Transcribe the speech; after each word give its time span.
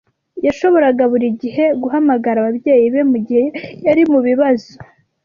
Yashoboraga 0.45 1.03
buri 1.11 1.27
gihe 1.41 1.65
guhamagara 1.81 2.37
ababyeyi 2.39 2.85
be 2.93 3.01
mugihe 3.11 3.45
yari 3.85 4.01
mubibazo. 4.11 4.71